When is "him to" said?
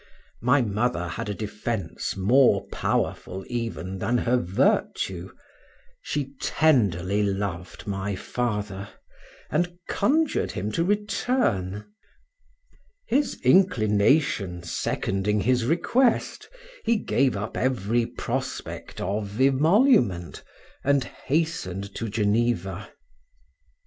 10.53-10.83